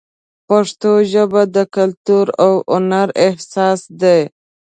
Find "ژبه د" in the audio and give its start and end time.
1.11-1.57